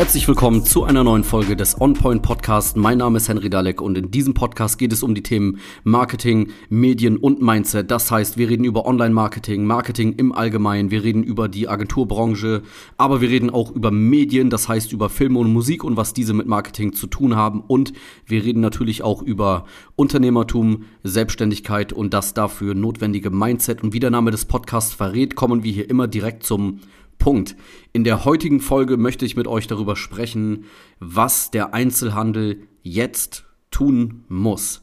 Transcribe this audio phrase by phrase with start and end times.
[0.00, 2.74] Herzlich willkommen zu einer neuen Folge des OnPoint Podcast.
[2.74, 6.52] Mein Name ist Henry Dalek und in diesem Podcast geht es um die Themen Marketing,
[6.70, 7.90] Medien und Mindset.
[7.90, 12.62] Das heißt, wir reden über Online-Marketing, Marketing im Allgemeinen, wir reden über die Agenturbranche,
[12.96, 16.32] aber wir reden auch über Medien, das heißt über Filme und Musik und was diese
[16.32, 17.92] mit Marketing zu tun haben und
[18.24, 23.82] wir reden natürlich auch über Unternehmertum, Selbstständigkeit und das dafür notwendige Mindset.
[23.82, 26.80] Und wie der Name des Podcasts verrät, kommen wir hier immer direkt zum
[27.20, 27.54] Punkt.
[27.92, 30.64] In der heutigen Folge möchte ich mit euch darüber sprechen,
[30.98, 34.82] was der Einzelhandel jetzt tun muss.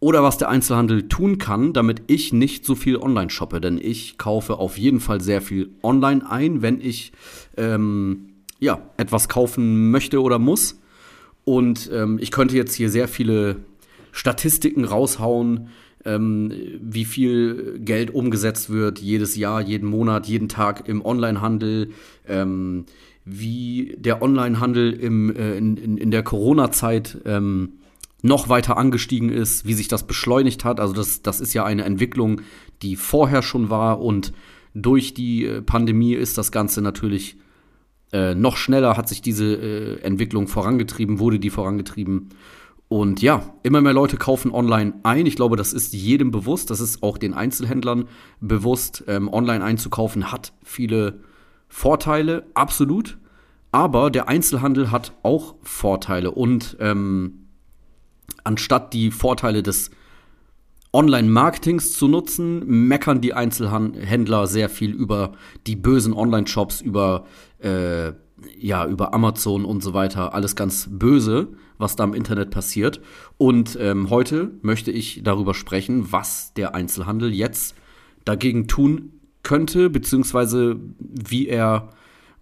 [0.00, 3.60] Oder was der Einzelhandel tun kann, damit ich nicht so viel online shoppe.
[3.60, 7.12] Denn ich kaufe auf jeden Fall sehr viel online ein, wenn ich
[7.56, 10.80] ähm, ja, etwas kaufen möchte oder muss.
[11.44, 13.56] Und ähm, ich könnte jetzt hier sehr viele
[14.12, 15.68] Statistiken raushauen,
[16.04, 21.90] ähm, wie viel Geld umgesetzt wird jedes Jahr, jeden Monat, jeden Tag im Onlinehandel,
[22.26, 22.86] ähm,
[23.24, 27.74] wie der Onlinehandel äh, in, in, in der Corona-Zeit ähm,
[28.22, 30.80] noch weiter angestiegen ist, wie sich das beschleunigt hat.
[30.80, 32.42] Also das, das ist ja eine Entwicklung,
[32.82, 34.32] die vorher schon war und
[34.74, 37.36] durch die äh, Pandemie ist das Ganze natürlich
[38.12, 42.30] äh, noch schneller, hat sich diese äh, Entwicklung vorangetrieben, wurde die vorangetrieben.
[42.92, 45.24] Und ja, immer mehr Leute kaufen online ein.
[45.24, 46.70] Ich glaube, das ist jedem bewusst.
[46.70, 48.08] Das ist auch den Einzelhändlern
[48.40, 49.04] bewusst.
[49.06, 51.20] Ähm, online einzukaufen hat viele
[51.68, 53.16] Vorteile, absolut.
[53.70, 56.32] Aber der Einzelhandel hat auch Vorteile.
[56.32, 57.46] Und ähm,
[58.42, 59.92] anstatt die Vorteile des
[60.92, 65.34] Online-Marketings zu nutzen, meckern die Einzelhändler sehr viel über
[65.68, 67.26] die bösen Online-Shops, über,
[67.60, 68.14] äh,
[68.58, 70.34] ja, über Amazon und so weiter.
[70.34, 71.48] Alles ganz böse
[71.80, 73.00] was da im Internet passiert.
[73.38, 77.74] Und ähm, heute möchte ich darüber sprechen, was der Einzelhandel jetzt
[78.24, 81.88] dagegen tun könnte, beziehungsweise wie er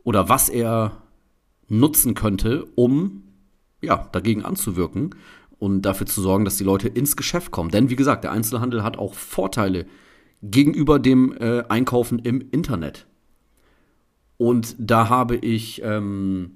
[0.02, 1.02] oder was er
[1.68, 3.22] nutzen könnte, um
[3.80, 5.14] ja, dagegen anzuwirken
[5.58, 7.70] und dafür zu sorgen, dass die Leute ins Geschäft kommen.
[7.70, 9.86] Denn wie gesagt, der Einzelhandel hat auch Vorteile
[10.42, 13.06] gegenüber dem äh, Einkaufen im Internet.
[14.38, 16.52] Und da habe ich ähm,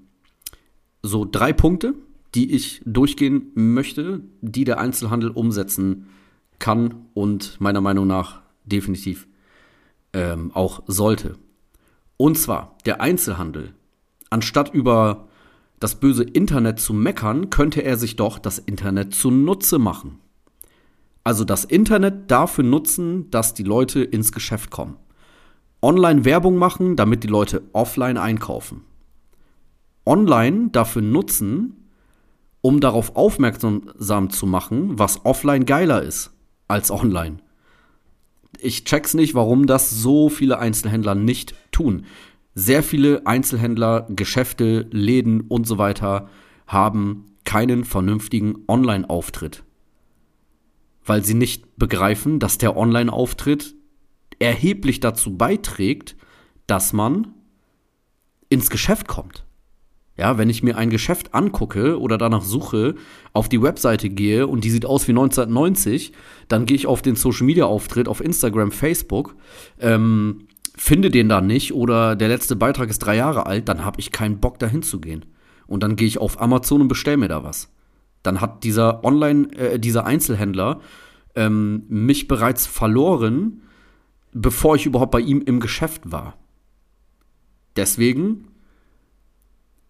[1.02, 1.94] so drei Punkte,
[2.34, 6.06] die ich durchgehen möchte, die der Einzelhandel umsetzen
[6.58, 9.26] kann und meiner Meinung nach definitiv
[10.12, 11.36] ähm, auch sollte.
[12.16, 13.74] Und zwar der Einzelhandel.
[14.30, 15.28] Anstatt über
[15.80, 20.20] das böse Internet zu meckern, könnte er sich doch das Internet zunutze machen.
[21.24, 24.96] Also das Internet dafür nutzen, dass die Leute ins Geschäft kommen.
[25.82, 28.82] Online Werbung machen, damit die Leute offline einkaufen.
[30.06, 31.88] Online dafür nutzen,
[32.60, 36.30] um darauf aufmerksam zu machen, was offline geiler ist
[36.68, 37.38] als online.
[38.58, 42.04] Ich check's nicht, warum das so viele Einzelhändler nicht tun.
[42.54, 46.28] Sehr viele Einzelhändler, Geschäfte, Läden und so weiter
[46.66, 49.64] haben keinen vernünftigen Online-Auftritt.
[51.04, 53.74] Weil sie nicht begreifen, dass der Online-Auftritt
[54.40, 56.16] erheblich dazu beiträgt,
[56.66, 57.28] dass man
[58.48, 59.44] ins Geschäft kommt.
[60.16, 62.96] Ja, wenn ich mir ein Geschäft angucke oder danach suche,
[63.32, 66.12] auf die Webseite gehe und die sieht aus wie 1990,
[66.48, 69.34] dann gehe ich auf den Social Media Auftritt auf Instagram, Facebook,
[69.80, 74.00] ähm, finde den da nicht oder der letzte Beitrag ist drei Jahre alt, dann habe
[74.00, 75.24] ich keinen Bock dahin zu gehen.
[75.66, 77.70] Und dann gehe ich auf Amazon und bestelle mir da was.
[78.22, 80.80] Dann hat dieser Online, äh, dieser Einzelhändler
[81.34, 83.62] ähm, mich bereits verloren,
[84.32, 86.36] bevor ich überhaupt bei ihm im Geschäft war.
[87.76, 88.48] Deswegen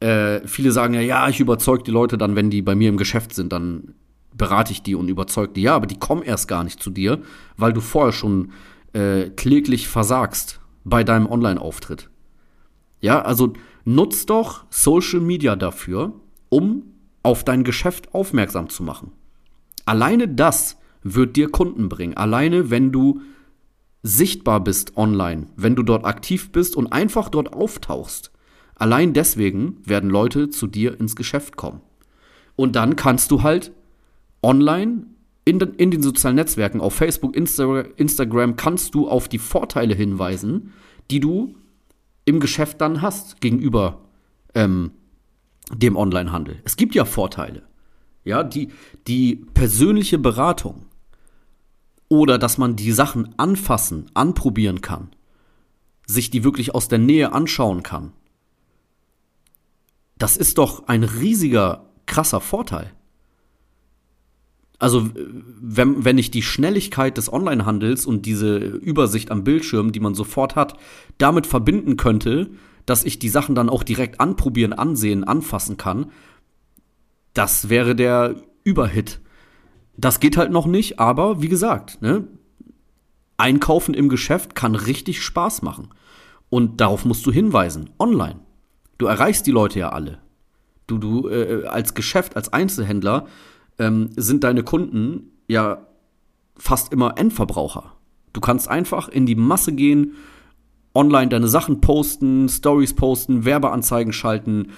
[0.03, 2.97] äh, viele sagen ja, ja, ich überzeuge die Leute dann, wenn die bei mir im
[2.97, 3.95] Geschäft sind, dann
[4.35, 5.63] berate ich die und überzeuge die.
[5.63, 7.23] Ja, aber die kommen erst gar nicht zu dir,
[7.57, 8.51] weil du vorher schon
[8.95, 12.11] äh, kläglich versagst bei deinem Online-Auftritt.
[13.01, 13.53] Ja, also
[13.85, 16.15] nutz doch Social Media dafür,
[16.49, 16.83] um
[17.23, 19.13] auf dein Geschäft aufmerksam zu machen.
[19.85, 22.17] Alleine das wird dir Kunden bringen.
[22.17, 23.21] Alleine, wenn du
[24.03, 28.33] sichtbar bist online, wenn du dort aktiv bist und einfach dort auftauchst,
[28.83, 31.83] Allein deswegen werden Leute zu dir ins Geschäft kommen.
[32.57, 33.71] Und dann kannst du halt
[34.43, 35.07] online
[35.45, 39.95] in den, in den sozialen Netzwerken, auf Facebook, Insta Instagram, kannst du auf die Vorteile
[39.95, 40.73] hinweisen,
[41.13, 41.55] die du
[42.25, 44.01] im Geschäft dann hast gegenüber
[44.57, 44.91] ähm,
[45.73, 46.61] dem Onlinehandel.
[46.65, 47.63] Es gibt ja Vorteile.
[48.25, 48.69] Ja, die,
[49.07, 50.87] die persönliche Beratung
[52.13, 55.09] oder dass man die Sachen anfassen, anprobieren kann,
[56.07, 58.13] sich die wirklich aus der Nähe anschauen kann,
[60.19, 62.93] das ist doch ein riesiger, krasser Vorteil.
[64.79, 70.15] Also, wenn, wenn ich die Schnelligkeit des Onlinehandels und diese Übersicht am Bildschirm, die man
[70.15, 70.77] sofort hat,
[71.17, 72.51] damit verbinden könnte,
[72.85, 76.11] dass ich die Sachen dann auch direkt anprobieren, ansehen, anfassen kann,
[77.33, 79.23] das wäre der Überhit.
[79.97, 82.27] Das geht halt noch nicht, aber wie gesagt, ne,
[83.37, 85.89] Einkaufen im Geschäft kann richtig Spaß machen.
[86.49, 88.41] Und darauf musst du hinweisen, online.
[88.99, 90.19] Du erreichst die Leute ja alle.
[90.87, 93.27] Du, du äh, als Geschäft, als Einzelhändler
[93.79, 95.87] ähm, sind deine Kunden ja
[96.57, 97.97] fast immer Endverbraucher.
[98.33, 100.13] Du kannst einfach in die Masse gehen,
[100.95, 104.73] online deine Sachen posten, Stories posten, Werbeanzeigen schalten.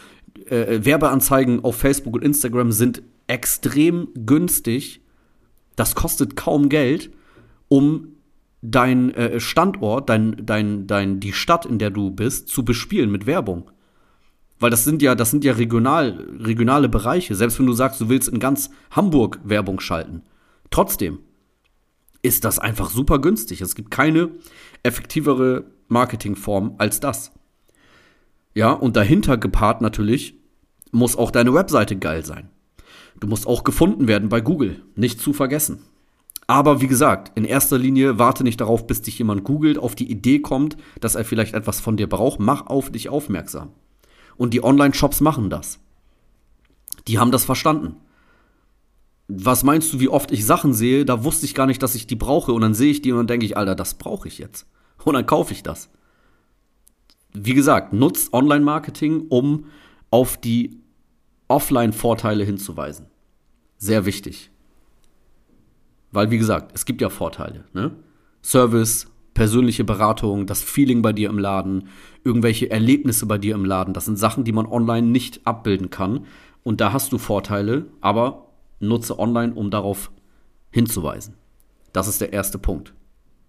[0.46, 5.02] Äh, Werbeanzeigen auf Facebook und Instagram sind extrem günstig.
[5.76, 7.11] Das kostet kaum Geld,
[7.69, 8.09] um
[8.62, 13.26] dein äh, Standort, dein, dein, dein, die Stadt, in der du bist, zu bespielen mit
[13.26, 13.71] Werbung.
[14.59, 17.35] Weil das sind ja, das sind ja regional, regionale Bereiche.
[17.35, 20.23] Selbst wenn du sagst, du willst in ganz Hamburg Werbung schalten.
[20.71, 21.19] Trotzdem
[22.23, 23.61] ist das einfach super günstig.
[23.61, 24.31] Es gibt keine
[24.82, 27.32] effektivere Marketingform als das.
[28.55, 30.35] Ja, und dahinter gepaart natürlich
[30.93, 32.49] muss auch deine Webseite geil sein.
[33.20, 35.82] Du musst auch gefunden werden bei Google, nicht zu vergessen.
[36.46, 40.11] Aber wie gesagt, in erster Linie warte nicht darauf, bis dich jemand googelt, auf die
[40.11, 42.38] Idee kommt, dass er vielleicht etwas von dir braucht.
[42.38, 43.70] Mach auf dich aufmerksam.
[44.37, 45.78] Und die Online-Shops machen das.
[47.08, 47.96] Die haben das verstanden.
[49.28, 52.06] Was meinst du, wie oft ich Sachen sehe, da wusste ich gar nicht, dass ich
[52.06, 52.52] die brauche.
[52.52, 54.66] Und dann sehe ich die und dann denke ich, Alter, das brauche ich jetzt.
[55.05, 55.90] Und dann kaufe ich das.
[57.34, 59.66] Wie gesagt, nutzt Online-Marketing, um
[60.11, 60.81] auf die
[61.49, 63.06] Offline-Vorteile hinzuweisen.
[63.76, 64.50] Sehr wichtig.
[66.11, 67.64] Weil, wie gesagt, es gibt ja Vorteile.
[67.73, 67.93] Ne?
[68.43, 71.88] Service, persönliche Beratung, das Feeling bei dir im Laden,
[72.23, 73.93] irgendwelche Erlebnisse bei dir im Laden.
[73.94, 76.26] Das sind Sachen, die man online nicht abbilden kann.
[76.62, 78.49] Und da hast du Vorteile, aber
[78.81, 80.11] nutze online, um darauf
[80.70, 81.35] hinzuweisen.
[81.93, 82.94] Das ist der erste Punkt.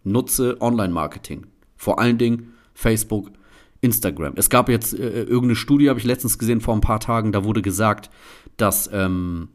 [0.04, 1.48] Nutze Online-Marketing.
[1.78, 3.32] Vor allen Dingen Facebook,
[3.86, 4.34] Instagram.
[4.36, 7.44] Es gab jetzt äh, irgendeine Studie, habe ich letztens gesehen vor ein paar Tagen, da
[7.44, 8.10] wurde gesagt,
[8.58, 9.50] dass ähm,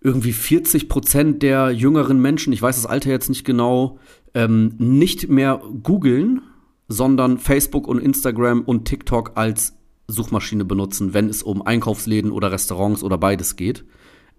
[0.00, 3.98] irgendwie 40 Prozent der jüngeren Menschen, ich weiß das Alter jetzt nicht genau,
[4.34, 6.42] ähm, nicht mehr googeln,
[6.88, 9.74] sondern Facebook und Instagram und TikTok als
[10.06, 13.84] Suchmaschine benutzen, wenn es um Einkaufsläden oder Restaurants oder beides geht.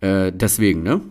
[0.02, 1.02] Äh, deswegen, ne?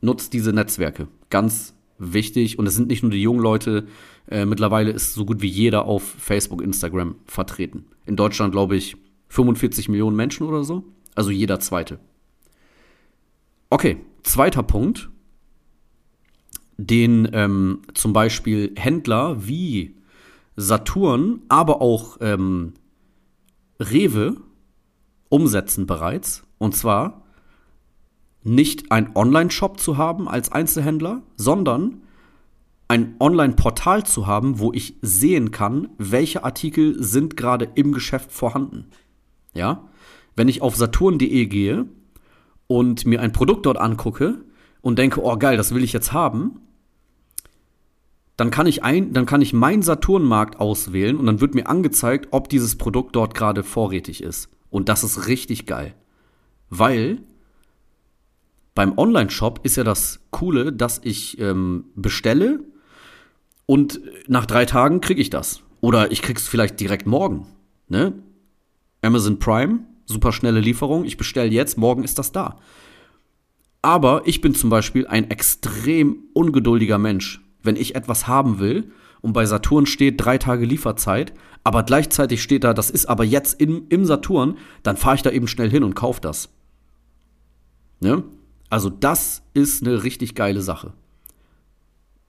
[0.00, 1.08] Nutzt diese Netzwerke.
[1.30, 2.58] Ganz wichtig.
[2.58, 3.86] Und es sind nicht nur die jungen Leute.
[4.28, 7.86] Äh, mittlerweile ist so gut wie jeder auf Facebook, Instagram vertreten.
[8.06, 8.96] In Deutschland, glaube ich,
[9.28, 10.84] 45 Millionen Menschen oder so.
[11.14, 11.98] Also jeder zweite.
[13.70, 15.10] Okay, zweiter Punkt,
[16.76, 19.96] den ähm, zum Beispiel Händler wie
[20.56, 22.74] Saturn, aber auch ähm,
[23.80, 24.36] Rewe
[25.28, 26.44] umsetzen bereits.
[26.58, 27.24] Und zwar
[28.42, 32.02] nicht ein Online-Shop zu haben als Einzelhändler, sondern
[32.94, 38.86] ein Online-Portal zu haben, wo ich sehen kann, welche Artikel sind gerade im Geschäft vorhanden.
[39.52, 39.88] Ja?
[40.36, 41.86] Wenn ich auf saturn.de gehe
[42.68, 44.44] und mir ein Produkt dort angucke
[44.80, 46.60] und denke, oh geil, das will ich jetzt haben,
[48.36, 52.28] dann kann ich ein, dann kann ich meinen Saturnmarkt auswählen und dann wird mir angezeigt,
[52.30, 54.50] ob dieses Produkt dort gerade vorrätig ist.
[54.70, 55.96] Und das ist richtig geil.
[56.70, 57.22] Weil
[58.76, 62.60] beim Online-Shop ist ja das Coole, dass ich ähm, bestelle
[63.66, 65.62] und nach drei Tagen kriege ich das.
[65.80, 67.46] Oder ich krieg's vielleicht direkt morgen.
[67.88, 68.14] Ne?
[69.02, 72.58] Amazon Prime, super schnelle Lieferung, ich bestelle jetzt, morgen ist das da.
[73.82, 77.42] Aber ich bin zum Beispiel ein extrem ungeduldiger Mensch.
[77.62, 82.64] Wenn ich etwas haben will und bei Saturn steht drei Tage Lieferzeit, aber gleichzeitig steht
[82.64, 85.84] da, das ist aber jetzt im, im Saturn, dann fahre ich da eben schnell hin
[85.84, 86.50] und kaufe das.
[88.00, 88.22] Ne?
[88.68, 90.92] Also das ist eine richtig geile Sache.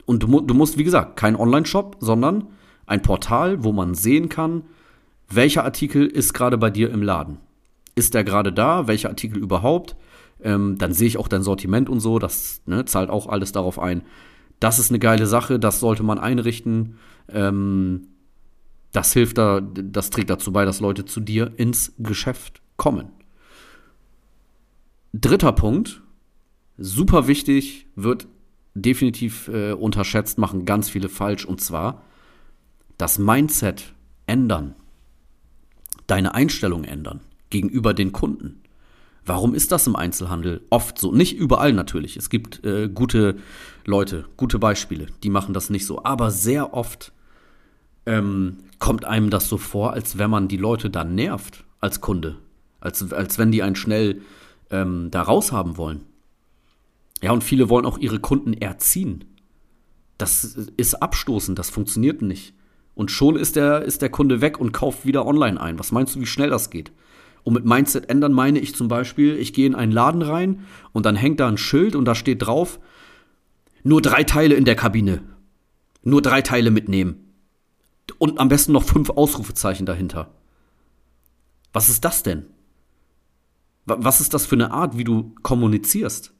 [0.05, 2.47] Und du, du musst, wie gesagt, kein Online-Shop, sondern
[2.85, 4.63] ein Portal, wo man sehen kann,
[5.29, 7.39] welcher Artikel ist gerade bei dir im Laden
[7.95, 9.95] ist der gerade da, welcher Artikel überhaupt.
[10.41, 13.79] Ähm, dann sehe ich auch dein Sortiment und so, das ne, zahlt auch alles darauf
[13.79, 14.03] ein.
[14.59, 16.97] Das ist eine geile Sache, das sollte man einrichten.
[17.29, 18.07] Ähm,
[18.91, 23.07] das hilft da, das trägt dazu bei, dass Leute zu dir ins Geschäft kommen.
[25.13, 26.01] Dritter Punkt,
[26.77, 28.27] super wichtig, wird
[28.75, 32.03] definitiv äh, unterschätzt, machen ganz viele falsch, und zwar
[32.97, 33.93] das Mindset
[34.27, 34.75] ändern,
[36.07, 38.61] deine Einstellung ändern gegenüber den Kunden.
[39.25, 41.11] Warum ist das im Einzelhandel oft so?
[41.11, 42.15] Nicht überall natürlich.
[42.15, 43.37] Es gibt äh, gute
[43.85, 46.03] Leute, gute Beispiele, die machen das nicht so.
[46.03, 47.11] Aber sehr oft
[48.05, 52.37] ähm, kommt einem das so vor, als wenn man die Leute da nervt als Kunde.
[52.79, 54.21] Als, als wenn die einen schnell
[54.69, 56.01] ähm, da raushaben wollen.
[57.25, 59.25] Ja, und viele wollen auch ihre Kunden erziehen.
[60.19, 62.53] Das ist abstoßend, das funktioniert nicht.
[62.93, 65.79] Und schon ist der, ist der Kunde weg und kauft wieder online ein.
[65.79, 66.91] Was meinst du, wie schnell das geht?
[67.41, 71.07] Und mit Mindset ändern meine ich zum Beispiel, ich gehe in einen Laden rein und
[71.07, 72.79] dann hängt da ein Schild und da steht drauf,
[73.81, 75.23] nur drei Teile in der Kabine.
[76.03, 77.33] Nur drei Teile mitnehmen.
[78.19, 80.29] Und am besten noch fünf Ausrufezeichen dahinter.
[81.73, 82.45] Was ist das denn?
[83.85, 86.34] Was ist das für eine Art, wie du kommunizierst?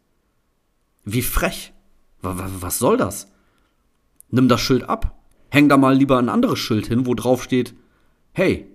[1.06, 1.74] Wie frech.
[2.22, 3.32] Was soll das?
[4.30, 5.16] Nimm das Schild ab.
[5.50, 7.76] Häng da mal lieber ein anderes Schild hin, wo drauf steht,
[8.34, 8.68] hey,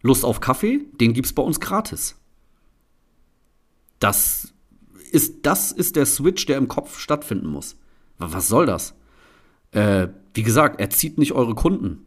[0.00, 0.86] Lust auf Kaffee?
[1.00, 2.16] Den gibt's bei uns gratis.
[3.98, 4.52] Das
[5.10, 7.76] ist, das ist der Switch, der im Kopf stattfinden muss.
[8.18, 8.94] Was soll das?
[9.72, 12.06] Äh, wie gesagt, er zieht nicht eure Kunden.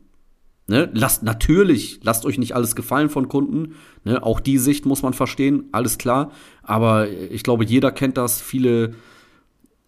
[0.68, 0.90] Ne?
[0.94, 3.76] Lasst natürlich, lasst euch nicht alles gefallen von Kunden.
[4.04, 4.24] Ne?
[4.24, 6.32] Auch die Sicht muss man verstehen, alles klar.
[6.64, 8.42] Aber ich glaube, jeder kennt das.
[8.42, 8.96] Viele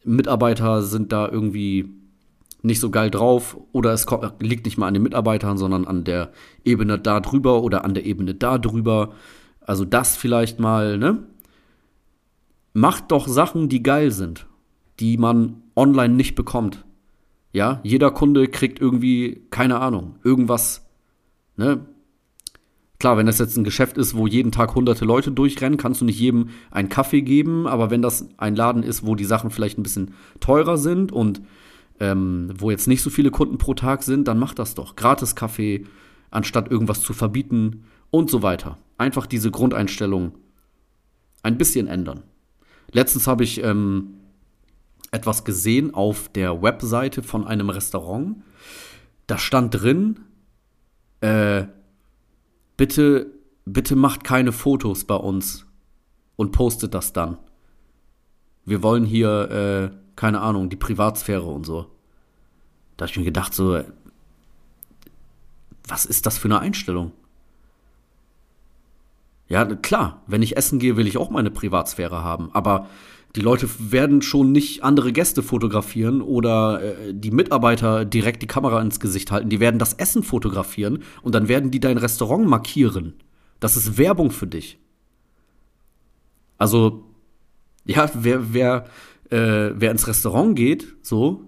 [0.08, 1.90] Mitarbeiter sind da irgendwie
[2.64, 4.06] nicht so geil drauf oder es
[4.40, 6.32] liegt nicht mal an den Mitarbeitern, sondern an der
[6.64, 9.14] Ebene da drüber oder an der Ebene da drüber.
[9.62, 11.24] Also das vielleicht mal, ne?
[12.74, 14.48] Macht doch Sachen, die geil sind,
[15.00, 16.86] die man online nicht bekommt.
[17.54, 20.86] Ja, jeder Kunde kriegt irgendwie, keine Ahnung, irgendwas,
[21.56, 21.86] ne?
[23.00, 26.06] Klar, wenn das jetzt ein Geschäft ist, wo jeden Tag hunderte Leute durchrennen, kannst du
[26.06, 29.78] nicht jedem einen Kaffee geben, aber wenn das ein Laden ist, wo die Sachen vielleicht
[29.78, 31.42] ein bisschen teurer sind und
[32.00, 34.96] ähm, wo jetzt nicht so viele Kunden pro Tag sind, dann mach das doch.
[34.96, 35.86] Gratis Kaffee,
[36.32, 38.78] anstatt irgendwas zu verbieten und so weiter.
[38.98, 40.34] Einfach diese Grundeinstellung
[41.44, 42.24] ein bisschen ändern.
[42.92, 44.16] Letztens habe ich ähm,
[45.12, 48.38] etwas gesehen auf der Webseite von einem Restaurant.
[49.28, 50.20] Da stand drin,
[51.22, 51.66] äh,
[52.78, 53.32] bitte,
[53.66, 55.66] bitte macht keine Fotos bei uns
[56.36, 57.38] und postet das dann.
[58.66, 61.88] Wir wollen hier, äh, keine Ahnung, die Privatsphäre und so.
[62.96, 63.82] Da habe ich mir gedacht, so,
[65.88, 67.12] was ist das für eine Einstellung?
[69.48, 72.88] Ja, klar, wenn ich essen gehe, will ich auch meine Privatsphäre haben, aber
[73.38, 78.82] die Leute werden schon nicht andere Gäste fotografieren oder äh, die Mitarbeiter direkt die Kamera
[78.82, 79.50] ins Gesicht halten.
[79.50, 83.14] Die werden das Essen fotografieren und dann werden die dein Restaurant markieren.
[83.60, 84.80] Das ist Werbung für dich.
[86.58, 87.04] Also,
[87.86, 88.86] ja, wer, wer,
[89.30, 91.44] äh, wer ins Restaurant geht, so,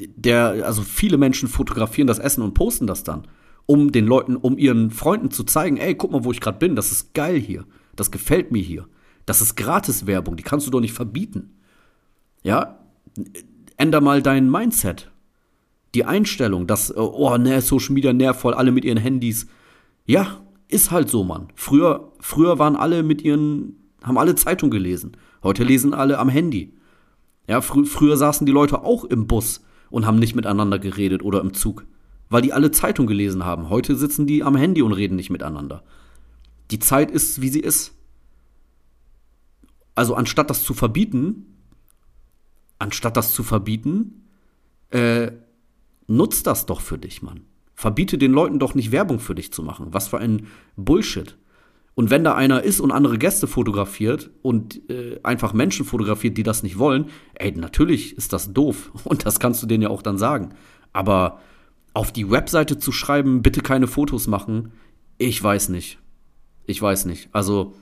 [0.00, 3.28] der, also viele Menschen fotografieren das Essen und posten das dann,
[3.66, 6.74] um den Leuten, um ihren Freunden zu zeigen, ey, guck mal, wo ich gerade bin,
[6.74, 8.88] das ist geil hier, das gefällt mir hier.
[9.28, 11.50] Das ist Gratiswerbung, die kannst du doch nicht verbieten.
[12.42, 12.78] Ja,
[13.76, 15.10] änder mal dein Mindset.
[15.94, 19.46] Die Einstellung, dass, oh, ne, Social Media nervvoll, alle mit ihren Handys.
[20.06, 21.48] Ja, ist halt so, Mann.
[21.54, 25.12] Früher, früher waren alle mit ihren, haben alle Zeitung gelesen.
[25.42, 26.72] Heute lesen alle am Handy.
[27.46, 31.42] Ja, fr früher saßen die Leute auch im Bus und haben nicht miteinander geredet oder
[31.42, 31.84] im Zug,
[32.30, 33.68] weil die alle Zeitung gelesen haben.
[33.68, 35.82] Heute sitzen die am Handy und reden nicht miteinander.
[36.70, 37.92] Die Zeit ist, wie sie ist.
[39.98, 41.58] Also anstatt das zu verbieten,
[42.78, 44.28] anstatt das zu verbieten,
[44.90, 45.32] äh,
[46.06, 47.40] nutzt das doch für dich, Mann.
[47.74, 49.88] Verbiete den Leuten doch nicht Werbung für dich zu machen.
[49.90, 51.36] Was für ein Bullshit.
[51.96, 56.44] Und wenn da einer ist und andere Gäste fotografiert und äh, einfach Menschen fotografiert, die
[56.44, 58.92] das nicht wollen, ey, natürlich ist das doof.
[59.02, 60.50] Und das kannst du denen ja auch dann sagen.
[60.92, 61.40] Aber
[61.92, 64.70] auf die Webseite zu schreiben, bitte keine Fotos machen,
[65.16, 65.98] ich weiß nicht.
[66.66, 67.30] Ich weiß nicht.
[67.32, 67.74] Also,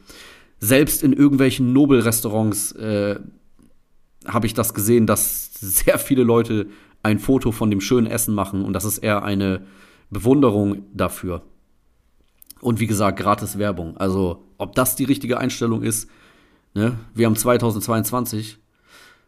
[0.59, 3.21] selbst in irgendwelchen Nobelrestaurants äh,
[4.27, 6.69] habe ich das gesehen, dass sehr viele Leute
[7.03, 9.67] ein Foto von dem schönen Essen machen und das ist eher eine
[10.11, 11.43] Bewunderung dafür.
[12.61, 13.97] Und wie gesagt, gratis Werbung.
[13.97, 16.09] Also, ob das die richtige Einstellung ist,
[16.75, 16.99] ne?
[17.15, 18.59] Wir haben 2022,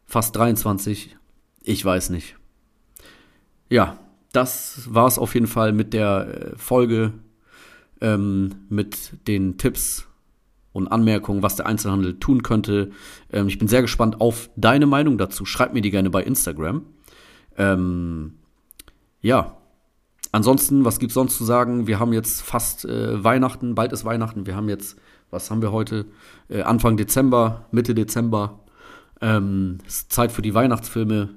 [0.06, 1.16] fast 23,
[1.62, 2.37] ich weiß nicht.
[3.68, 3.99] Ja,
[4.32, 7.12] das war es auf jeden Fall mit der äh, Folge,
[8.00, 10.08] ähm, mit den Tipps
[10.78, 12.90] und Anmerkungen, was der Einzelhandel tun könnte.
[13.32, 15.44] Ähm, ich bin sehr gespannt auf deine Meinung dazu.
[15.44, 16.82] Schreib mir die gerne bei Instagram.
[17.56, 18.35] Ähm,
[19.20, 19.56] ja,
[20.32, 21.87] ansonsten, was gibt's sonst zu sagen?
[21.87, 24.47] Wir haben jetzt fast äh, Weihnachten, bald ist Weihnachten.
[24.47, 24.99] Wir haben jetzt,
[25.30, 26.06] was haben wir heute?
[26.49, 28.61] Äh, Anfang Dezember, Mitte Dezember.
[29.20, 31.30] Ähm, ist Zeit für die Weihnachtsfilme.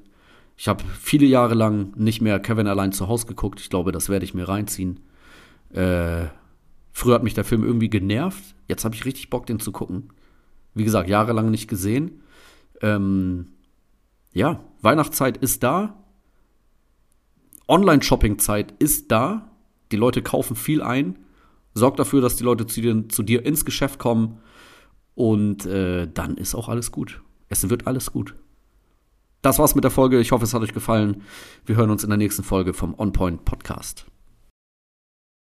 [0.56, 3.60] Ich habe viele Jahre lang nicht mehr Kevin allein zu Hause geguckt.
[3.60, 5.00] Ich glaube, das werde ich mir reinziehen.
[5.74, 6.26] Äh,
[6.92, 8.56] Früher hat mich der Film irgendwie genervt.
[8.68, 10.10] Jetzt habe ich richtig Bock, den zu gucken.
[10.74, 12.22] Wie gesagt, jahrelang nicht gesehen.
[12.82, 13.48] Ähm,
[14.34, 15.98] ja, Weihnachtszeit ist da.
[17.68, 19.52] Online-Shopping-Zeit ist da.
[19.92, 21.20] Die Leute kaufen viel ein.
[21.74, 24.40] Sorgt dafür, dass die Leute zu dir, zu dir ins Geschäft kommen.
[25.16, 27.22] Und äh, dann ist auch alles gut.
[27.50, 28.36] Es wird alles gut.
[29.42, 30.20] Das war's mit der Folge.
[30.20, 31.24] Ich hoffe, es hat euch gefallen.
[31.66, 34.11] Wir hören uns in der nächsten Folge vom On Point Podcast.